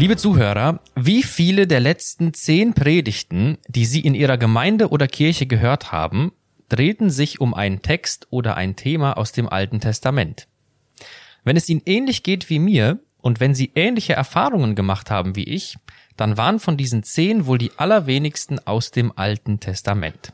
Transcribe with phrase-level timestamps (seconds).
[0.00, 5.46] Liebe Zuhörer, wie viele der letzten zehn Predigten, die Sie in Ihrer Gemeinde oder Kirche
[5.46, 6.30] gehört haben,
[6.68, 10.46] drehten sich um einen Text oder ein Thema aus dem Alten Testament?
[11.42, 15.42] Wenn es Ihnen ähnlich geht wie mir und wenn Sie ähnliche Erfahrungen gemacht haben wie
[15.42, 15.78] ich,
[16.16, 20.32] dann waren von diesen zehn wohl die allerwenigsten aus dem Alten Testament.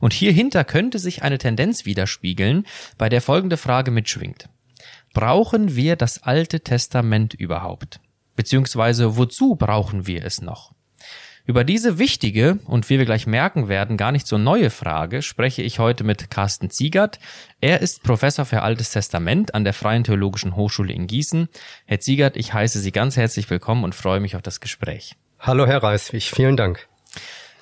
[0.00, 2.66] Und hierhinter könnte sich eine Tendenz widerspiegeln,
[2.98, 4.48] bei der folgende Frage mitschwingt.
[5.12, 8.00] Brauchen wir das Alte Testament überhaupt?
[8.36, 10.72] Beziehungsweise wozu brauchen wir es noch?
[11.46, 15.60] Über diese wichtige und wie wir gleich merken werden, gar nicht so neue Frage spreche
[15.60, 17.18] ich heute mit Carsten Ziegert.
[17.60, 21.48] Er ist Professor für Altes Testament an der Freien Theologischen Hochschule in Gießen.
[21.84, 25.16] Herr Ziegert, ich heiße Sie ganz herzlich willkommen und freue mich auf das Gespräch.
[25.38, 26.88] Hallo, Herr Reiswig, vielen Dank.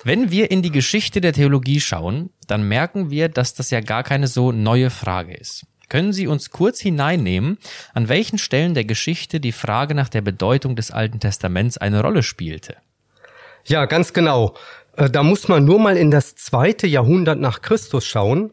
[0.05, 4.03] Wenn wir in die Geschichte der Theologie schauen, dann merken wir, dass das ja gar
[4.03, 5.65] keine so neue Frage ist.
[5.89, 7.57] Können Sie uns kurz hineinnehmen,
[7.93, 12.23] an welchen Stellen der Geschichte die Frage nach der Bedeutung des Alten Testaments eine Rolle
[12.23, 12.77] spielte?
[13.65, 14.55] Ja, ganz genau.
[14.95, 18.51] Äh, da muss man nur mal in das zweite Jahrhundert nach Christus schauen.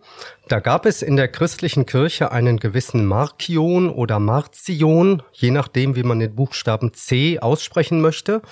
[0.48, 6.03] Da gab es in der christlichen Kirche einen gewissen Markion oder Marzion, je nachdem, wie
[6.03, 8.42] man den Buchstaben C aussprechen möchte.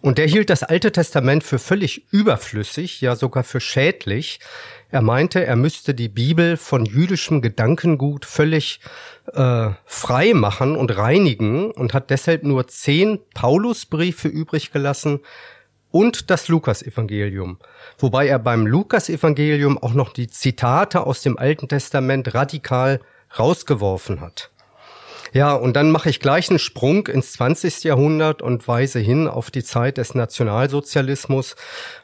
[0.00, 4.38] Und der hielt das Alte Testament für völlig überflüssig, ja sogar für schädlich.
[4.90, 8.80] Er meinte, er müsste die Bibel von jüdischem Gedankengut völlig
[9.32, 15.20] äh, frei machen und reinigen und hat deshalb nur zehn Paulusbriefe übrig gelassen,
[15.90, 17.58] und das Lukasevangelium,
[17.98, 23.00] wobei er beim Lukasevangelium auch noch die Zitate aus dem Alten Testament radikal
[23.38, 24.50] rausgeworfen hat.
[25.32, 27.84] Ja, und dann mache ich gleich einen Sprung ins 20.
[27.84, 31.56] Jahrhundert und weise hin auf die Zeit des Nationalsozialismus,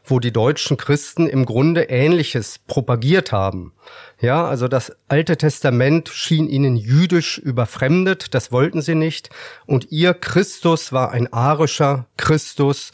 [0.04, 3.72] wo die deutschen Christen im Grunde Ähnliches propagiert haben.
[4.20, 9.30] Ja, also das Alte Testament schien ihnen jüdisch überfremdet, das wollten sie nicht.
[9.66, 12.92] Und ihr Christus war ein arischer Christus,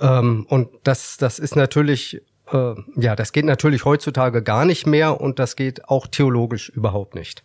[0.00, 5.20] ähm, und das, das ist natürlich, äh, ja, das geht natürlich heutzutage gar nicht mehr
[5.20, 7.42] und das geht auch theologisch überhaupt nicht.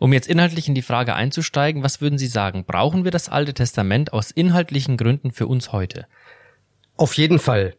[0.00, 2.64] Um jetzt inhaltlich in die Frage einzusteigen, was würden Sie sagen?
[2.64, 6.06] Brauchen wir das Alte Testament aus inhaltlichen Gründen für uns heute?
[6.96, 7.74] Auf jeden Fall.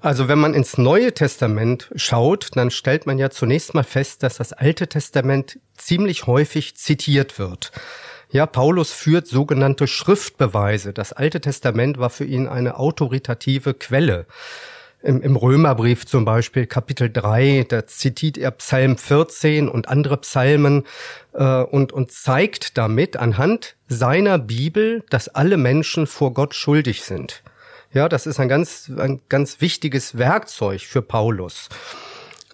[0.00, 4.38] Also wenn man ins Neue Testament schaut, dann stellt man ja zunächst mal fest, dass
[4.38, 7.70] das Alte Testament ziemlich häufig zitiert wird.
[8.30, 10.94] Ja, Paulus führt sogenannte Schriftbeweise.
[10.94, 14.26] Das Alte Testament war für ihn eine autoritative Quelle.
[15.00, 20.84] Im, Im Römerbrief zum Beispiel Kapitel 3, da zitiert er Psalm 14 und andere Psalmen
[21.34, 27.42] äh, und, und zeigt damit anhand seiner Bibel, dass alle Menschen vor Gott schuldig sind.
[27.92, 31.68] Ja, das ist ein ganz, ein ganz wichtiges Werkzeug für Paulus.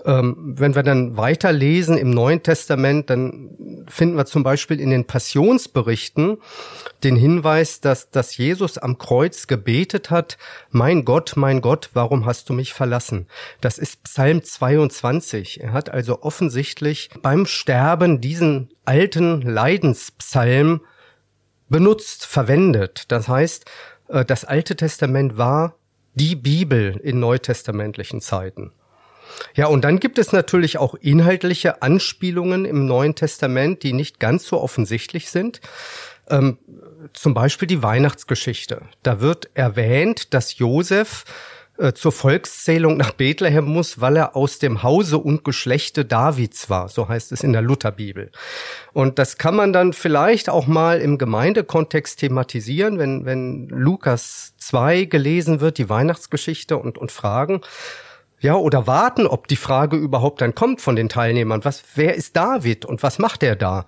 [0.05, 5.07] Ähm, wenn wir dann weiterlesen im Neuen Testament, dann finden wir zum Beispiel in den
[5.07, 6.39] Passionsberichten
[7.03, 10.37] den Hinweis, dass, dass Jesus am Kreuz gebetet hat,
[10.71, 13.27] mein Gott, mein Gott, warum hast du mich verlassen?
[13.61, 15.63] Das ist Psalm 22.
[15.63, 20.83] Er hat also offensichtlich beim Sterben diesen alten Leidenspsalm
[21.69, 23.05] benutzt, verwendet.
[23.09, 23.65] Das heißt,
[24.09, 25.77] äh, das Alte Testament war
[26.15, 28.73] die Bibel in neutestamentlichen Zeiten.
[29.55, 34.47] Ja, und dann gibt es natürlich auch inhaltliche Anspielungen im Neuen Testament, die nicht ganz
[34.47, 35.61] so offensichtlich sind.
[36.29, 36.59] Ähm,
[37.13, 38.83] zum Beispiel die Weihnachtsgeschichte.
[39.03, 41.25] Da wird erwähnt, dass Josef
[41.77, 46.89] äh, zur Volkszählung nach Bethlehem muss, weil er aus dem Hause und Geschlechte Davids war,
[46.89, 48.31] so heißt es in der Lutherbibel.
[48.93, 55.07] Und das kann man dann vielleicht auch mal im Gemeindekontext thematisieren, wenn, wenn Lukas 2
[55.07, 57.61] gelesen wird, die Weihnachtsgeschichte und, und fragen,
[58.45, 61.65] ja, oder warten, ob die Frage überhaupt dann kommt von den Teilnehmern.
[61.65, 63.87] Was, wer ist David und was macht er da?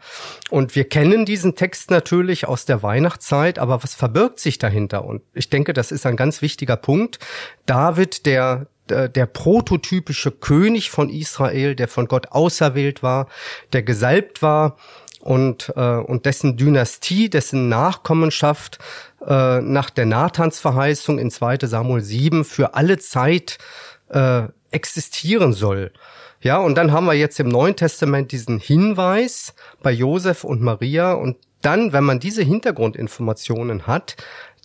[0.49, 5.05] Und wir kennen diesen Text natürlich aus der Weihnachtszeit, aber was verbirgt sich dahinter?
[5.05, 7.19] Und ich denke, das ist ein ganz wichtiger Punkt.
[7.67, 13.29] David, der, der prototypische König von Israel, der von Gott auserwählt war,
[13.75, 14.79] der gesalbt war
[15.21, 18.79] und, äh, und dessen Dynastie, dessen Nachkommenschaft
[19.27, 23.59] äh, nach der Nathansverheißung in 2 Samuel 7 für alle Zeit
[24.09, 25.93] äh, existieren soll.
[26.41, 31.13] Ja, und dann haben wir jetzt im Neuen Testament diesen Hinweis bei Josef und Maria
[31.13, 34.17] und dann, wenn man diese Hintergrundinformationen hat,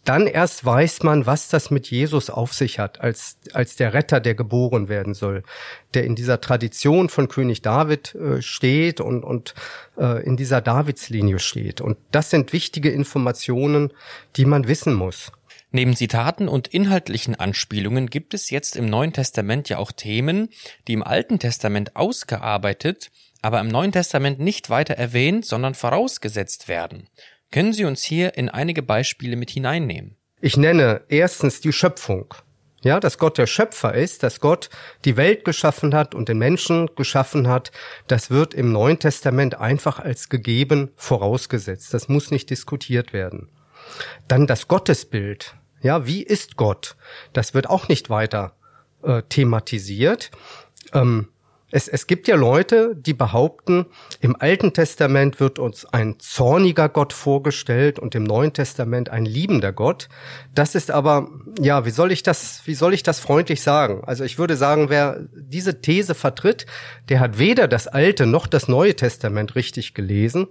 [0.04, 4.20] dann erst weiß man, was das mit Jesus auf sich hat, als, als der Retter,
[4.20, 5.44] der geboren werden soll,
[5.94, 9.54] der in dieser Tradition von König David äh, steht und, und
[9.98, 11.82] äh, in dieser Davidslinie steht.
[11.82, 13.94] Und das sind wichtige Informationen,
[14.38, 15.32] die man wissen muss.
[15.74, 20.50] Neben Zitaten und inhaltlichen Anspielungen gibt es jetzt im Neuen Testament ja auch Themen,
[20.88, 23.10] die im Alten Testament ausgearbeitet,
[23.42, 27.08] aber im Neuen Testament nicht weiter erwähnt, sondern vorausgesetzt werden.
[27.52, 30.18] Können Sie uns hier in einige Beispiele mit hineinnehmen?
[30.42, 32.34] Ich nenne erstens die Schöpfung.
[32.84, 34.70] Ja, dass Gott der Schöpfer ist, dass Gott
[35.06, 37.72] die Welt geschaffen hat und den Menschen geschaffen hat,
[38.08, 41.94] das wird im Neuen Testament einfach als gegeben vorausgesetzt.
[41.94, 43.50] Das muss nicht diskutiert werden.
[44.28, 45.56] Dann das Gottesbild.
[45.82, 46.96] Ja, wie ist Gott?
[47.34, 48.54] Das wird auch nicht weiter
[49.04, 50.32] äh, thematisiert.
[50.94, 51.28] Ähm,
[51.72, 53.86] es, es gibt ja Leute, die behaupten,
[54.20, 59.72] im Alten Testament wird uns ein zorniger Gott vorgestellt und im Neuen Testament ein liebender
[59.72, 60.10] Gott.
[60.54, 61.30] Das ist aber,
[61.60, 64.04] ja, wie soll ich das, wie soll ich das freundlich sagen?
[64.06, 66.66] Also ich würde sagen, wer diese These vertritt,
[67.08, 70.48] der hat weder das Alte noch das Neue Testament richtig gelesen,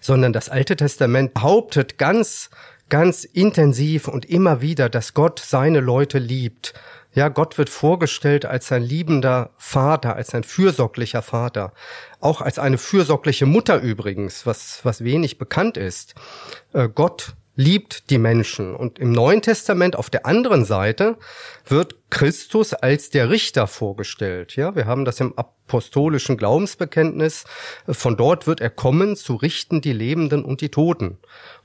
[0.00, 2.48] sondern das Alte Testament behauptet ganz,
[2.92, 6.74] ganz intensiv und immer wieder, dass Gott seine Leute liebt
[7.14, 11.72] ja, Gott wird vorgestellt als ein liebender Vater, als ein fürsorglicher Vater.
[12.20, 16.14] Auch als eine fürsorgliche Mutter übrigens, was, was wenig bekannt ist.
[16.72, 18.74] Äh, Gott liebt die Menschen.
[18.74, 21.18] Und im Neuen Testament auf der anderen Seite
[21.66, 24.54] wird Christus als der Richter vorgestellt.
[24.54, 27.46] Ja, wir haben das im apostolischen Glaubensbekenntnis.
[27.88, 31.16] Von dort wird er kommen, zu richten die Lebenden und die Toten.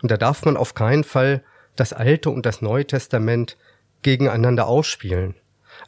[0.01, 1.43] Und da darf man auf keinen Fall
[1.75, 3.57] das Alte und das Neue Testament
[4.03, 5.35] gegeneinander ausspielen.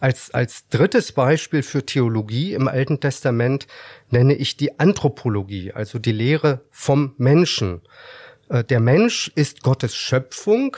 [0.02, 3.66] Als, als drittes Beispiel für Theologie im Alten Testament
[4.10, 7.82] nenne ich die Anthropologie, also die Lehre vom Menschen.
[8.50, 10.76] Äh, der Mensch ist Gottes Schöpfung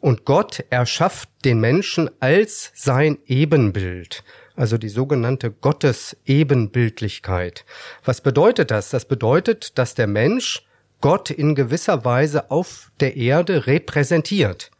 [0.00, 7.64] und Gott erschafft den Menschen als sein Ebenbild, also die sogenannte Gottesebenbildlichkeit.
[8.04, 8.90] Was bedeutet das?
[8.90, 10.62] Das bedeutet, dass der Mensch
[11.00, 14.70] Gott in gewisser Weise auf der Erde repräsentiert.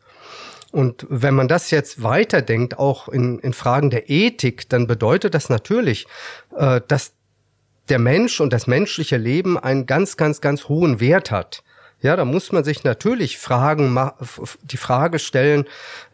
[0.73, 5.49] Und wenn man das jetzt weiterdenkt, auch in, in Fragen der Ethik, dann bedeutet das
[5.49, 6.07] natürlich,
[6.57, 7.13] äh, dass
[7.89, 11.63] der Mensch und das menschliche Leben einen ganz, ganz, ganz hohen Wert hat.
[12.07, 13.99] Ja, da muss man sich natürlich Fragen,
[14.63, 15.65] die Frage stellen,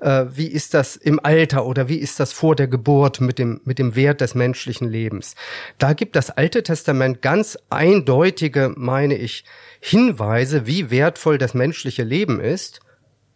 [0.00, 3.60] äh, wie ist das im Alter oder wie ist das vor der Geburt mit dem,
[3.64, 5.34] mit dem Wert des menschlichen Lebens?
[5.76, 9.44] Da gibt das Alte Testament ganz eindeutige, meine ich,
[9.80, 12.80] Hinweise, wie wertvoll das menschliche Leben ist.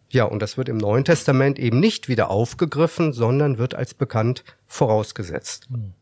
[0.09, 4.43] Ja, und das wird im Neuen Testament eben nicht wieder aufgegriffen, sondern wird als bekannt
[4.65, 5.67] vorausgesetzt.
[5.69, 5.93] Hm.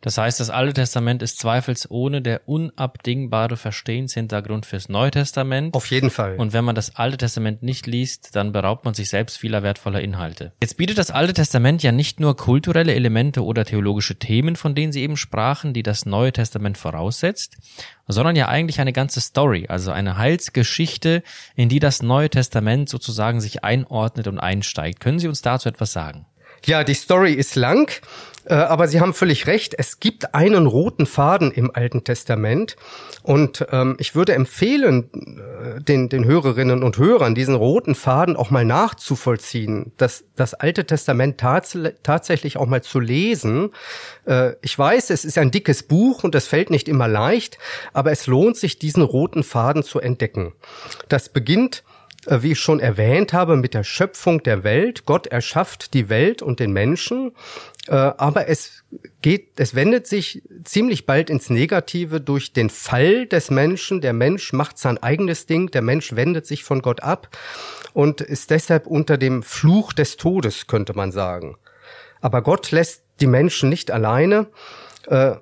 [0.00, 5.74] Das heißt, das Alte Testament ist zweifelsohne der unabdingbare Verstehenshintergrund fürs Neue Testament.
[5.74, 6.36] Auf jeden Fall.
[6.36, 10.00] Und wenn man das Alte Testament nicht liest, dann beraubt man sich selbst vieler wertvoller
[10.00, 10.52] Inhalte.
[10.62, 14.92] Jetzt bietet das Alte Testament ja nicht nur kulturelle Elemente oder theologische Themen, von denen
[14.92, 17.56] Sie eben sprachen, die das Neue Testament voraussetzt,
[18.06, 21.24] sondern ja eigentlich eine ganze Story, also eine Heilsgeschichte,
[21.56, 25.00] in die das Neue Testament sozusagen sich einordnet und einsteigt.
[25.00, 26.26] Können Sie uns dazu etwas sagen?
[26.66, 27.90] Ja, die Story ist lang.
[28.48, 32.76] Äh, aber Sie haben völlig recht, es gibt einen roten Faden im Alten Testament
[33.22, 38.50] und ähm, ich würde empfehlen, äh, den, den Hörerinnen und Hörern diesen roten Faden auch
[38.50, 43.70] mal nachzuvollziehen, das, das Alte Testament tats tatsächlich auch mal zu lesen.
[44.24, 47.58] Äh, ich weiß, es ist ein dickes Buch und es fällt nicht immer leicht,
[47.92, 50.54] aber es lohnt sich, diesen roten Faden zu entdecken.
[51.08, 51.84] Das beginnt
[52.26, 55.04] äh, wie ich schon erwähnt habe, mit der Schöpfung der Welt.
[55.06, 57.32] Gott erschafft die Welt und den Menschen,
[57.92, 58.84] aber es
[59.22, 64.00] geht, es wendet sich ziemlich bald ins Negative durch den Fall des Menschen.
[64.00, 67.36] Der Mensch macht sein eigenes Ding, der Mensch wendet sich von Gott ab
[67.94, 71.56] und ist deshalb unter dem Fluch des Todes, könnte man sagen.
[72.20, 74.48] Aber Gott lässt die Menschen nicht alleine.
[75.06, 75.36] Äh,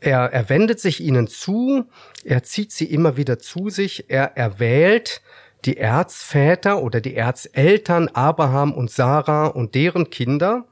[0.00, 1.84] er, er wendet sich ihnen zu,
[2.24, 5.22] er zieht sie immer wieder zu sich, er erwählt
[5.64, 10.66] die Erzväter oder die Erzeltern Abraham und Sarah und deren Kinder.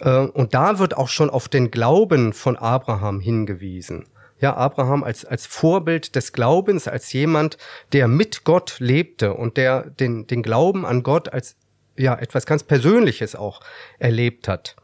[0.00, 4.06] Äh, und da wird auch schon auf den Glauben von Abraham hingewiesen.
[4.40, 7.58] Ja, Abraham als, als Vorbild des Glaubens, als jemand,
[7.92, 11.56] der mit Gott lebte und der den, den Glauben an Gott als
[11.96, 13.60] ja, etwas ganz Persönliches auch
[13.98, 14.76] erlebt hat.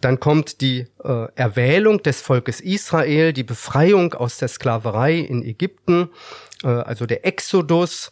[0.00, 6.10] Dann kommt die äh, Erwählung des Volkes Israel, die Befreiung aus der Sklaverei in Ägypten,
[6.62, 8.10] äh, also der Exodus,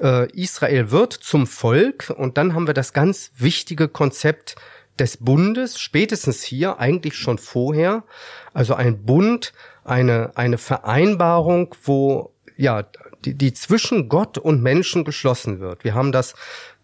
[0.00, 4.56] äh, Israel wird zum Volk und dann haben wir das ganz wichtige Konzept
[4.98, 8.04] des Bundes, spätestens hier, eigentlich schon vorher.
[8.52, 9.52] Also ein Bund,
[9.84, 12.84] eine, eine Vereinbarung, wo ja
[13.24, 15.84] die, die zwischen Gott und Menschen geschlossen wird.
[15.84, 16.34] Wir haben das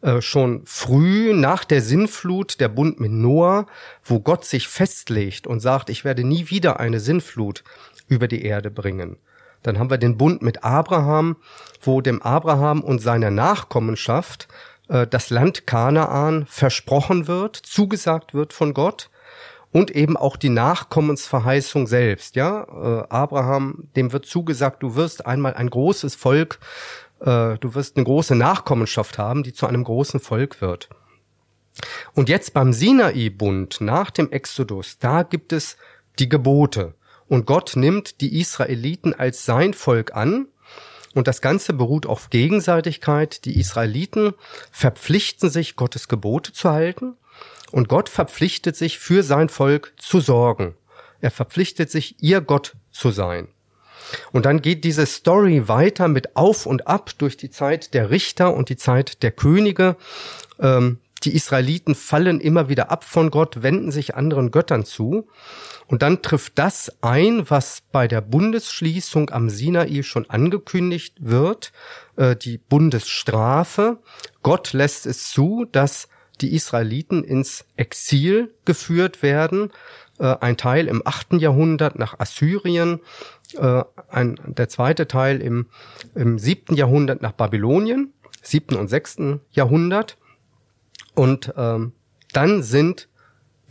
[0.02, 3.66] äh, schon früh nach der Sinnflut, der Bund mit Noah,
[4.02, 7.62] wo Gott sich festlegt und sagt, ich werde nie wieder eine Sinnflut
[8.08, 9.16] über die Erde bringen.
[9.62, 11.36] Dann haben wir den Bund mit Abraham,
[11.82, 14.48] wo dem Abraham und seiner Nachkommenschaft
[14.90, 19.08] äh, das Land Kanaan versprochen wird, zugesagt wird von Gott
[19.72, 22.36] und eben auch die Nachkommensverheißung selbst.
[22.36, 26.58] Ja, äh, Abraham, dem wird zugesagt, du wirst einmal ein großes Volk
[27.20, 30.88] äh, du wirst eine große Nachkommenschaft haben, die zu einem großen Volk wird.
[32.14, 35.76] Und jetzt beim Sinai-Bund nach dem Exodus, da gibt es
[36.18, 36.94] die Gebote.
[37.28, 40.48] Und Gott nimmt die Israeliten als sein Volk an.
[41.14, 43.44] Und das Ganze beruht auf Gegenseitigkeit.
[43.44, 44.34] Die Israeliten
[44.70, 47.16] verpflichten sich, Gottes Gebote zu halten.
[47.72, 50.74] Und Gott verpflichtet sich, für sein Volk zu sorgen.
[51.20, 53.48] Er verpflichtet sich, ihr Gott zu sein.
[54.32, 58.54] Und dann geht diese Story weiter mit Auf und Ab durch die Zeit der Richter
[58.54, 59.96] und die Zeit der Könige.
[60.58, 65.28] Ähm, die Israeliten fallen immer wieder ab von Gott, wenden sich anderen Göttern zu.
[65.86, 71.72] Und dann trifft das ein, was bei der Bundesschließung am Sinai schon angekündigt wird,
[72.16, 73.98] äh, die Bundesstrafe.
[74.42, 76.08] Gott lässt es zu, dass
[76.40, 79.72] die Israeliten ins Exil geführt werden.
[80.18, 83.00] Äh, ein Teil im achten Jahrhundert nach Assyrien,
[83.56, 85.66] äh, ein, der zweite Teil im,
[86.14, 90.16] im siebten Jahrhundert nach Babylonien, siebten und sechsten Jahrhundert.
[91.20, 91.92] Und ähm,
[92.32, 93.10] dann sind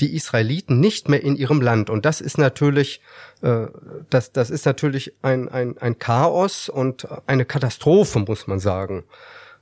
[0.01, 1.89] die Israeliten nicht mehr in ihrem Land.
[1.89, 3.01] Und das ist natürlich,
[3.41, 3.65] äh,
[4.11, 9.03] das, das ist natürlich ein, ein, ein Chaos und eine Katastrophe, muss man sagen.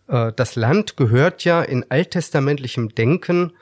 [0.10, 3.54] Äh, das Land gehört ja in alttestamentlichem Denken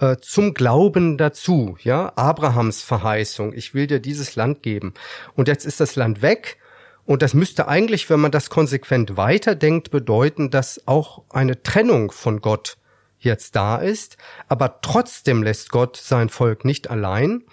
[0.00, 4.94] äh, zum Glauben dazu, ja, Abrahams Verheißung, ich will dir dieses Land geben.
[5.34, 6.56] Und jetzt ist das Land weg.
[7.04, 12.40] Und das müsste eigentlich, wenn man das konsequent weiterdenkt, bedeuten, dass auch eine Trennung von
[12.40, 12.77] Gott
[13.18, 14.16] jetzt da ist.
[14.48, 17.44] Aber trotzdem lässt Gott sein Volk nicht allein.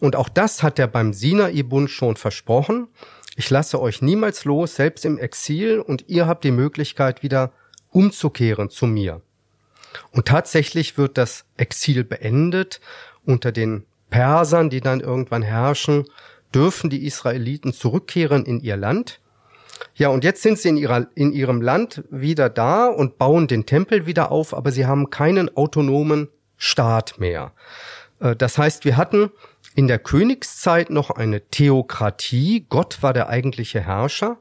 [0.00, 2.88] Und auch das hat er beim Sinai-Bund schon versprochen.
[3.36, 7.52] Ich lasse euch niemals los, selbst im Exil, und ihr habt die Möglichkeit, wieder
[7.90, 9.22] umzukehren zu mir.
[10.12, 12.80] Und tatsächlich wird das Exil beendet.
[13.24, 16.06] Unter den Persern, die dann irgendwann herrschen,
[16.54, 19.20] dürfen die Israeliten zurückkehren in ihr Land.
[19.94, 23.66] Ja, und jetzt sind sie in, ihrer, in ihrem Land wieder da und bauen den
[23.66, 27.52] Tempel wieder auf, aber sie haben keinen autonomen Staat mehr.
[28.20, 29.30] Äh, das heißt, wir hatten
[29.74, 32.66] in der Königszeit noch eine Theokratie.
[32.68, 34.38] Gott war der eigentliche Herrscher.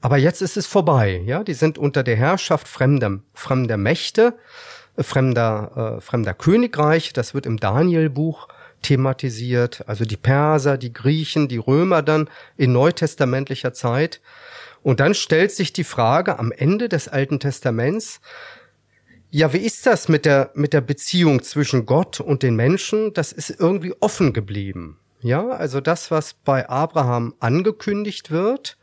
[0.00, 1.22] Aber jetzt ist es vorbei.
[1.24, 4.38] Ja, die sind unter der Herrschaft fremder, fremder Mächte,
[4.96, 7.12] äh, fremder, äh, fremder Königreich.
[7.12, 8.48] Das wird im Danielbuch
[8.82, 9.84] thematisiert.
[9.86, 14.20] Also die Perser, die Griechen, die Römer dann in neutestamentlicher Zeit.
[14.82, 18.20] Und dann stellt sich die Frage am Ende des Alten Testaments,
[19.30, 23.12] ja, wie ist das mit der, mit der Beziehung zwischen Gott und den Menschen?
[23.12, 24.98] Das ist irgendwie offen geblieben.
[25.20, 28.78] Ja, also das, was bei Abraham angekündigt wird,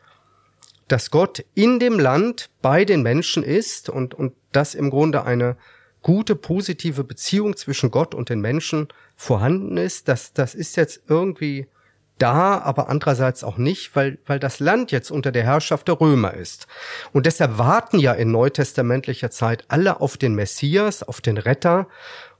[0.88, 5.58] dass Gott in dem Land bei den Menschen ist und, und dass im Grunde eine
[6.06, 11.66] gute, positive Beziehung zwischen Gott und den Menschen vorhanden ist, das, das ist jetzt irgendwie
[12.20, 16.36] da, aber andererseits auch nicht, weil, weil das Land jetzt unter der Herrschaft der Römer
[16.36, 16.68] ist.
[17.12, 21.88] Und deshalb warten ja in neutestamentlicher Zeit alle auf den Messias, auf den Retter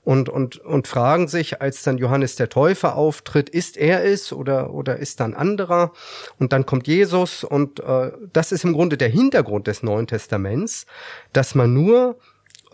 [0.04, 4.72] und, und, und fragen sich, als dann Johannes der Täufer auftritt, ist er es oder,
[4.72, 5.92] oder ist dann anderer?
[6.38, 10.86] Und dann kommt Jesus und äh, das ist im Grunde der Hintergrund des Neuen Testaments,
[11.32, 12.16] dass man nur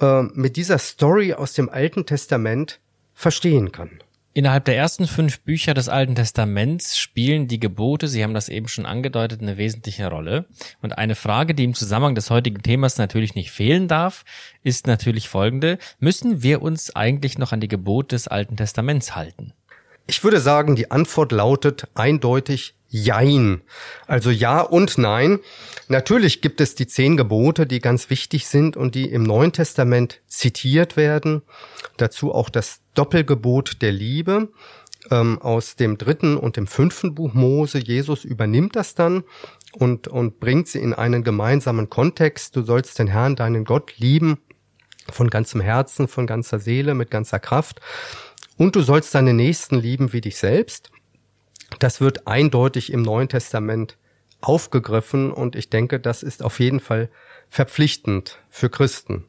[0.01, 2.81] äh, mit dieser Story aus dem Alten Testament
[3.15, 3.91] verstehen kann.
[4.35, 8.67] Innerhalb der ersten fünf Bücher des Alten Testaments spielen die Gebote, Sie haben das eben
[8.67, 10.47] schon angedeutet, eine wesentliche Rolle.
[10.81, 14.25] Und eine Frage, die im Zusammenhang des heutigen Themas natürlich nicht fehlen darf,
[14.63, 15.77] ist natürlich folgende.
[15.99, 19.53] Müssen wir uns eigentlich noch an die Gebote des Alten Testaments halten?
[20.07, 23.63] Ich würde sagen, die Antwort lautet eindeutig Jein.
[24.07, 25.39] Also ja und nein.
[25.89, 30.21] Natürlich gibt es die zehn Gebote, die ganz wichtig sind und die im Neuen Testament
[30.27, 31.41] zitiert werden.
[31.97, 34.51] Dazu auch das Doppelgebot der Liebe
[35.11, 37.79] ähm, aus dem dritten und dem fünften Buch Mose.
[37.79, 39.25] Jesus übernimmt das dann
[39.73, 42.55] und, und bringt sie in einen gemeinsamen Kontext.
[42.57, 44.37] Du sollst den Herrn, deinen Gott lieben
[45.11, 47.81] von ganzem Herzen, von ganzer Seele, mit ganzer Kraft.
[48.59, 50.91] Und du sollst deine Nächsten lieben wie dich selbst.
[51.79, 53.97] Das wird eindeutig im Neuen Testament
[54.41, 57.09] aufgegriffen und ich denke, das ist auf jeden Fall
[57.49, 59.25] verpflichtend für Christen.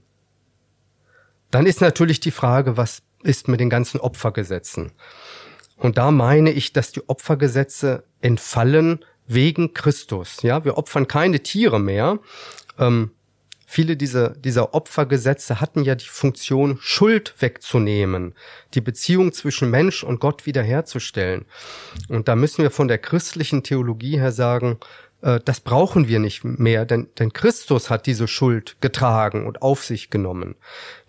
[1.51, 4.91] Dann ist natürlich die Frage, was ist mit den ganzen Opfergesetzen?
[5.77, 10.41] Und da meine ich, dass die Opfergesetze entfallen wegen Christus.
[10.41, 12.19] Ja, wir opfern keine Tiere mehr.
[12.79, 13.11] Ähm,
[13.73, 18.35] viele dieser, dieser Opfergesetze hatten ja die Funktion, Schuld wegzunehmen,
[18.75, 21.45] die Beziehung zwischen Mensch und Gott wiederherzustellen.
[22.07, 24.77] Und da müssen wir von der christlichen Theologie her sagen,
[25.23, 29.83] äh, das brauchen wir nicht mehr, denn, denn Christus hat diese Schuld getragen und auf
[29.83, 30.53] sich genommen.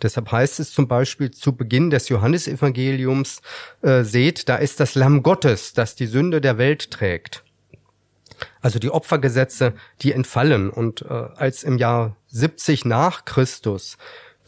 [0.00, 3.42] Deshalb heißt es zum Beispiel zu Beginn des Johannesevangeliums,
[3.82, 7.44] äh, seht, da ist das Lamm Gottes, das die Sünde der Welt trägt.
[8.60, 10.70] Also die Opfergesetze, die entfallen.
[10.70, 13.98] Und äh, als im Jahr 70 nach Christus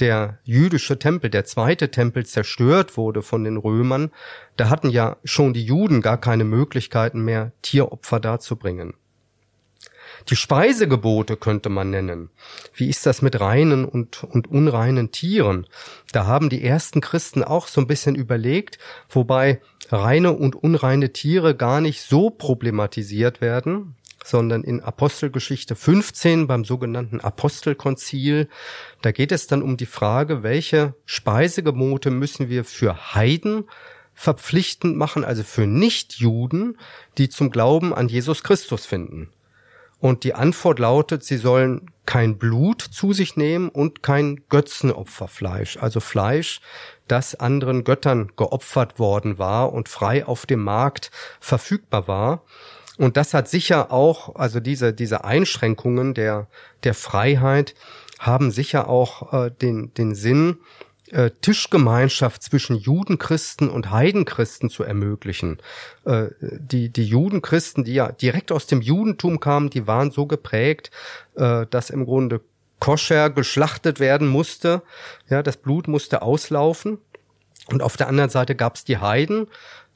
[0.01, 4.11] der jüdische Tempel, der zweite Tempel zerstört wurde von den Römern,
[4.57, 8.95] da hatten ja schon die Juden gar keine Möglichkeiten mehr, Tieropfer darzubringen.
[10.29, 12.31] Die Speisegebote könnte man nennen.
[12.75, 15.67] Wie ist das mit reinen und, und unreinen Tieren?
[16.13, 21.55] Da haben die ersten Christen auch so ein bisschen überlegt, wobei reine und unreine Tiere
[21.55, 28.49] gar nicht so problematisiert werden, sondern in Apostelgeschichte 15 beim sogenannten Apostelkonzil,
[29.03, 33.65] da geht es dann um die Frage, welche Speisegebote müssen wir für Heiden
[34.15, 36.79] verpflichtend machen, also für Nichtjuden,
[37.19, 39.31] die zum Glauben an Jesus Christus finden.
[39.99, 46.01] Und die Antwort lautet, sie sollen kein Blut zu sich nehmen und kein Götzenopferfleisch, also
[46.01, 46.61] Fleisch,
[47.09, 51.11] das anderen Göttern geopfert worden war und frei auf dem Markt
[51.41, 52.43] verfügbar war.
[52.99, 56.49] Und das hat sicher auch, also diese, diese Einschränkungen der,
[56.85, 57.75] der Freiheit
[58.19, 60.59] haben sicher auch äh, den, den Sinn,
[61.11, 65.59] äh, Tischgemeinschaft zwischen Judenchristen und Heidenchristen zu ermöglichen.
[66.05, 70.91] Äh, die, die Judenchristen, die ja direkt aus dem Judentum kamen, die waren so geprägt,
[71.37, 72.41] äh, dass im Grunde
[72.81, 74.83] koscher geschlachtet werden musste.
[75.29, 76.99] Ja, das Blut musste auslaufen.
[77.69, 79.49] Und auf der anderen Seite gab es die Heiden,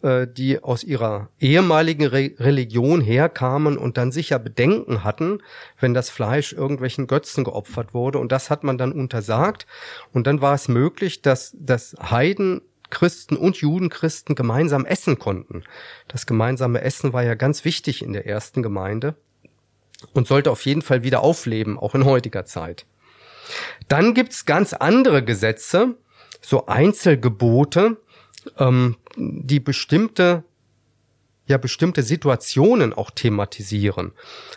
[0.03, 5.43] äh, die aus ihrer ehemaligen Re Religion herkamen und dann sicher Bedenken hatten,
[5.79, 8.19] wenn das Fleisch irgendwelchen Götzen geopfert wurde.
[8.19, 9.67] Und das hat man dann untersagt.
[10.13, 15.63] Und dann war es möglich, dass, dass Heiden Christen und Judenchristen gemeinsam essen konnten.
[16.09, 19.15] Das gemeinsame Essen war ja ganz wichtig in der ersten Gemeinde
[20.13, 22.87] und sollte auf jeden Fall wieder aufleben, auch in heutiger Zeit.
[23.89, 25.97] Dann gibt's ganz andere Gesetze,
[26.41, 27.97] so Einzelgebote,
[28.59, 30.45] ähm, die bestimmte
[31.51, 34.13] ja bestimmte Situationen auch thematisieren.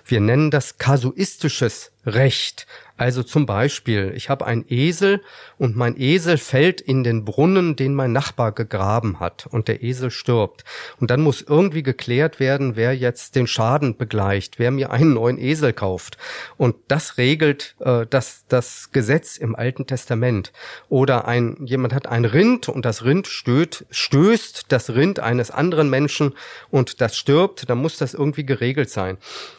[0.05, 2.67] Wir nennen das kasuistisches Recht.
[2.95, 5.21] Also zum Beispiel, ich habe einen Esel
[5.57, 10.11] und mein Esel fällt in den Brunnen, den mein Nachbar gegraben hat und der Esel
[10.11, 10.63] stirbt.
[10.99, 15.39] Und dann muss irgendwie geklärt werden, wer jetzt den Schaden begleicht, wer mir einen neuen
[15.39, 16.17] Esel kauft.
[16.55, 20.53] Und das regelt äh, das, das Gesetz im Alten Testament.
[20.87, 25.89] Oder ein, jemand hat ein Rind und das Rind stößt, stößt das Rind eines anderen
[25.89, 26.33] Menschen
[26.69, 29.17] und das stirbt, dann muss das irgendwie geregelt sein.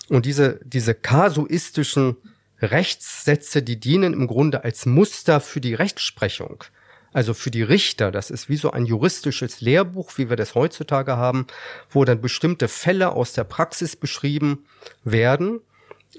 [0.08, 2.16] Und diese, diese kasuistischen
[2.64, 6.64] Rechtssätze, die dienen im Grunde als Muster für die Rechtsprechung.
[7.12, 11.16] Also für die Richter, das ist wie so ein juristisches Lehrbuch, wie wir das heutzutage
[11.16, 11.46] haben,
[11.88, 14.66] wo dann bestimmte Fälle aus der Praxis beschrieben
[15.04, 15.60] werden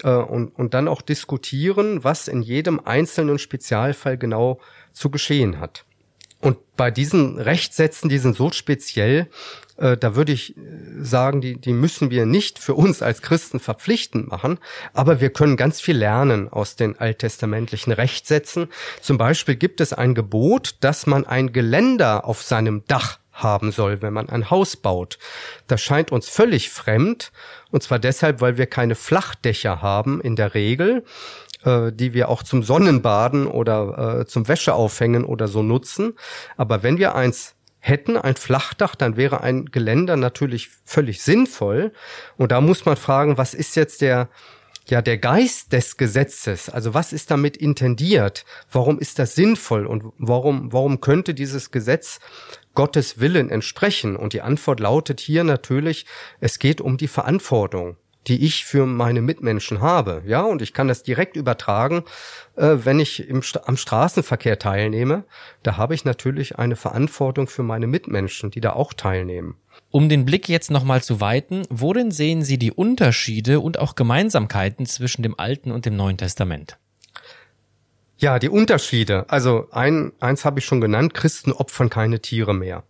[0.03, 4.61] äh, und, und dann auch diskutieren, was in jedem einzelnen Spezialfall genau
[4.93, 5.83] zu geschehen hat.
[6.45, 9.31] Und bei diesen Rechtssätzen, die sind so speziell,
[9.77, 10.61] äh, da würde ich äh,
[10.99, 14.59] sagen, die, die müssen wir nicht für uns als Christen verpflichtend machen,
[14.93, 18.67] aber wir können ganz viel lernen aus den alttestamentlichen Rechtssätzen.
[19.01, 24.03] Zum Beispiel gibt es ein Gebot, dass man ein Geländer auf seinem Dach haben soll,
[24.03, 25.17] wenn man ein Haus baut.
[25.65, 27.31] Das scheint uns völlig fremd,
[27.71, 31.03] und zwar deshalb, weil wir keine Flachdächer haben in der Regel
[31.65, 36.13] äh, die wir auch zum Sonnenbaden oder äh, zum Wäscheaufhängen oder so nutzen.
[36.57, 41.91] Aber wenn wir eins hätten, ein Flachdach, dann wäre ein Geländer natürlich völlig sinnvoll.
[42.37, 44.29] Und da muss man fragen, was ist jetzt der,
[44.87, 46.69] ja, der Geist des Gesetzes?
[46.69, 48.45] Also was ist damit intendiert?
[48.71, 49.85] Warum ist das sinnvoll?
[49.85, 52.19] Und warum, warum könnte dieses Gesetz
[52.73, 54.15] Gottes Willen entsprechen?
[54.15, 56.05] Und die Antwort lautet hier natürlich,
[56.39, 57.97] es geht um die Verantwortung
[58.27, 60.23] die ich für meine Mitmenschen habe.
[60.25, 62.03] Ja, und ich kann das direkt übertragen,
[62.55, 65.23] äh, wenn ich im, am Straßenverkehr teilnehme.
[65.63, 69.55] Da habe ich natürlich eine Verantwortung für meine Mitmenschen, die da auch teilnehmen.
[69.91, 74.85] Um den Blick jetzt nochmal zu weiten, worin sehen Sie die Unterschiede und auch Gemeinsamkeiten
[74.85, 76.77] zwischen dem Alten und dem Neuen Testament?
[78.17, 79.25] Ja, die Unterschiede.
[79.29, 82.83] Also ein, eins habe ich schon genannt, Christen opfern keine Tiere mehr.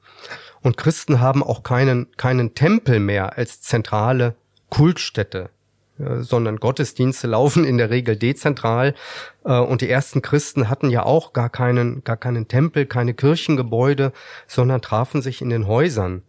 [0.61, 4.35] Und Christen haben auch keinen, keinen Tempel mehr als zentrale
[4.69, 5.49] Kultstätte,
[5.97, 8.95] sondern Gottesdienste laufen in der Regel dezentral.
[9.43, 14.11] Äh, und die ersten Christen hatten ja auch gar keinen, gar keinen Tempel, keine Kirchengebäude,
[14.47, 16.23] sondern trafen sich in den Häusern.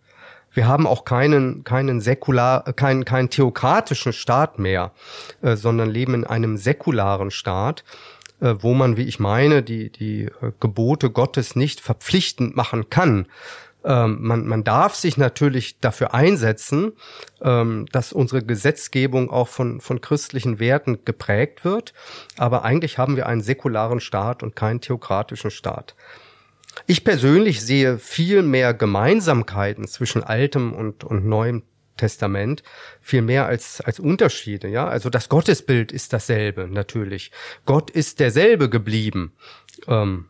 [0.53, 4.93] Wir haben auch keinen, keinen säkular, keinen, keinen theokratischen Staat mehr,
[5.43, 7.85] äh, sondern leben in einem säkularen Staat,
[8.41, 13.27] äh, wo man, wie ich meine, die, die Gebote Gottes nicht verpflichtend machen kann,
[13.87, 16.93] ähm, man, man darf sich natürlich dafür einsetzen,
[17.41, 21.95] ähm, dass unsere Gesetzgebung auch von, von christlichen Werten geprägt wird.
[22.37, 25.95] Aber eigentlich haben wir einen säkularen Staat und keinen theokratischen Staat.
[26.87, 31.63] Ich persönlich sehe viel mehr Gemeinsamkeiten zwischen altem und, und neuem
[31.97, 32.63] Testament
[33.01, 34.87] viel mehr als, als Unterschiede, ja.
[34.87, 37.31] Also das Gottesbild ist dasselbe, natürlich.
[37.65, 39.33] Gott ist derselbe geblieben.
[39.89, 40.27] Ähm,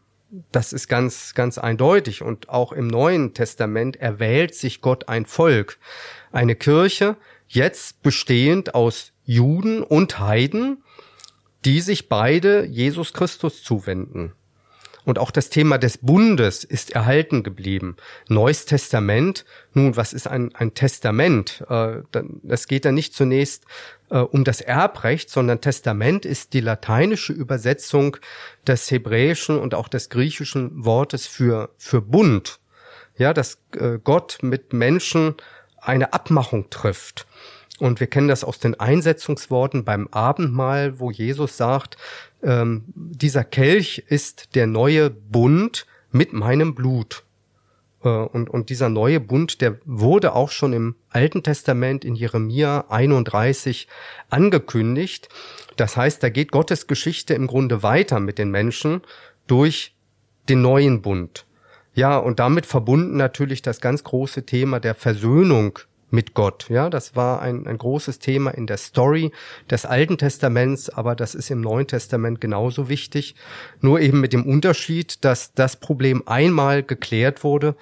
[0.52, 2.22] das ist ganz, ganz eindeutig.
[2.22, 5.78] Und auch im Neuen Testament erwählt sich Gott ein Volk.
[6.32, 7.16] Eine Kirche,
[7.48, 10.82] jetzt bestehend aus Juden und Heiden,
[11.64, 14.32] die sich beide Jesus Christus zuwenden.
[15.04, 17.96] Und auch das Thema des Bundes ist erhalten geblieben.
[18.28, 21.64] Neues Testament, nun, was ist ein, ein Testament?
[21.68, 21.98] Äh,
[22.42, 23.64] das geht dann nicht zunächst
[24.10, 28.16] äh, um das Erbrecht, sondern Testament ist die lateinische Übersetzung
[28.66, 32.60] des hebräischen und auch des griechischen Wortes für, für Bund.
[33.18, 35.34] Ja, dass äh, Gott mit Menschen
[35.80, 37.26] eine Abmachung trifft.
[37.78, 41.96] Und wir kennen das aus den Einsetzungsworten beim Abendmahl, wo Jesus sagt,
[42.42, 47.25] ähm, dieser Kelch ist der neue Bund mit meinem Blut.
[48.06, 52.86] Äh, und, und dieser neue Bund, der wurde auch schon im Alten Testament in Jeremia
[52.88, 53.88] 31
[54.30, 55.28] angekündigt.
[55.76, 59.02] Das heißt, da geht Gottes Geschichte im Grunde weiter mit den Menschen
[59.46, 59.94] durch
[60.48, 61.46] den neuen Bund.
[61.94, 65.78] Ja, und damit verbunden natürlich das ganz große Thema der Versöhnung
[66.16, 66.66] mit Gott.
[66.70, 69.30] Ja, das war ein, ein großes Thema in der Story
[69.70, 73.36] des Alten Testaments, aber das ist im Neuen Testament genauso wichtig.
[73.80, 77.76] Nur eben mit dem Unterschied, dass das Problem einmal geklärt wurde,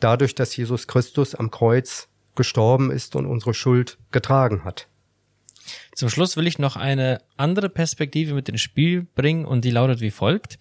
[0.00, 4.88] dadurch, dass Jesus Christus am Kreuz gestorben ist und unsere Schuld getragen hat.
[5.94, 10.00] Zum Schluss will ich noch eine andere Perspektive mit ins Spiel bringen und die lautet
[10.00, 10.58] wie folgt.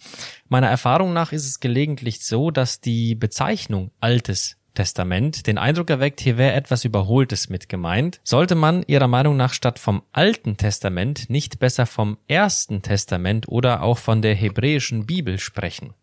[0.49, 6.21] Meiner Erfahrung nach ist es gelegentlich so, dass die Bezeichnung Altes Testament den Eindruck erweckt,
[6.21, 8.19] hier wäre etwas Überholtes mit gemeint.
[8.23, 13.81] Sollte man Ihrer Meinung nach statt vom Alten Testament nicht besser vom Ersten Testament oder
[13.81, 15.95] auch von der hebräischen Bibel sprechen?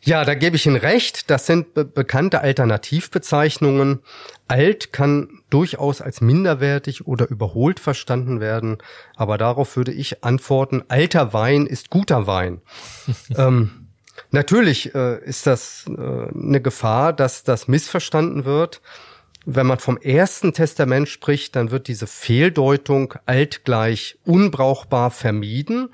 [0.00, 1.28] Ja, da gebe ich Ihnen recht.
[1.28, 4.00] Das sind be bekannte Alternativbezeichnungen.
[4.46, 8.78] Alt kann durchaus als minderwertig oder überholt verstanden werden,
[9.16, 12.62] aber darauf würde ich antworten, alter Wein ist guter Wein.
[13.36, 13.87] ähm,
[14.30, 18.80] Natürlich äh, ist das äh, eine Gefahr, dass das missverstanden wird.
[19.46, 25.88] Wenn man vom ersten Testament spricht, dann wird diese Fehldeutung altgleich unbrauchbar vermieden.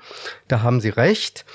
[0.49, 1.45] Da haben Sie recht.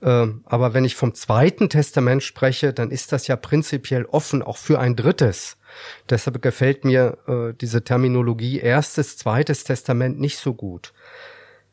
[0.00, 4.56] Äh, aber wenn ich vom zweiten Testament spreche, dann ist das ja prinzipiell offen auch
[4.56, 5.56] für ein drittes.
[6.08, 10.92] Deshalb gefällt mir äh, diese Terminologie erstes, zweites Testament nicht so gut.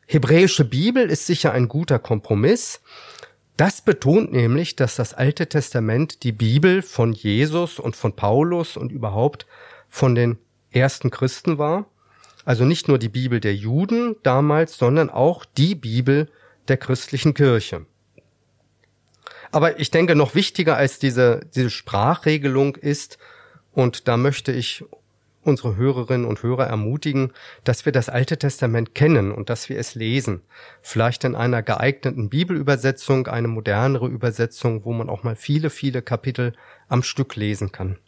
[0.06, 2.80] Hebräische Bibel ist sicher ein guter Kompromiss.
[3.58, 8.92] Das betont nämlich, dass das Alte Testament die Bibel von Jesus und von Paulus und
[8.92, 9.48] überhaupt
[9.88, 10.38] von den
[10.70, 11.86] ersten Christen war.
[12.44, 16.30] Also nicht nur die Bibel der Juden damals, sondern auch die Bibel
[16.68, 17.84] der christlichen Kirche.
[19.50, 23.18] Aber ich denke, noch wichtiger als diese, diese Sprachregelung ist,
[23.72, 24.84] und da möchte ich
[25.48, 27.32] unsere Hörerinnen und Hörer ermutigen,
[27.64, 30.42] dass wir das Alte Testament kennen und dass wir es lesen.
[30.82, 36.52] Vielleicht in einer geeigneten Bibelübersetzung, eine modernere Übersetzung, wo man auch mal viele, viele Kapitel
[36.88, 37.98] am Stück lesen kann.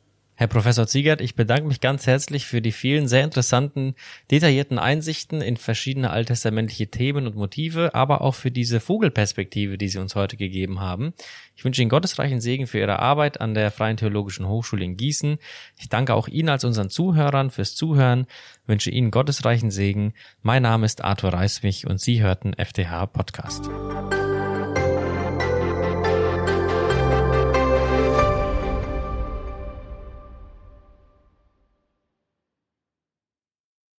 [0.40, 3.94] Herr Professor Ziegert, ich bedanke mich ganz herzlich für die vielen sehr interessanten,
[4.30, 9.98] detaillierten Einsichten in verschiedene alttestamentliche Themen und Motive, aber auch für diese Vogelperspektive, die Sie
[9.98, 11.12] uns heute gegeben haben.
[11.56, 15.36] Ich wünsche Ihnen gottesreichen Segen für Ihre Arbeit an der Freien Theologischen Hochschule in Gießen.
[15.78, 18.26] Ich danke auch Ihnen als unseren Zuhörern fürs Zuhören,
[18.64, 20.14] wünsche Ihnen gottesreichen Segen.
[20.40, 23.68] Mein Name ist Arthur Reiswig und Sie hörten FTH Podcast.